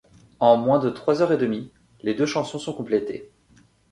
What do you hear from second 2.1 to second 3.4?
deux chansons sont complétés.